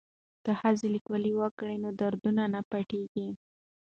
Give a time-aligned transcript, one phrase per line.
[0.43, 3.29] که ښځې لیکوالي وکړي نو درد نه پټیږي.